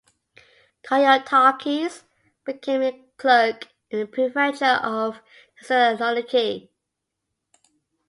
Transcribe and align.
Karyotakis 0.83 2.01
became 2.43 2.81
a 2.81 2.99
clerk 3.17 3.67
in 3.91 3.99
the 3.99 4.07
Prefecture 4.07 4.79
of 4.83 5.21
Thessaloniki. 5.61 6.69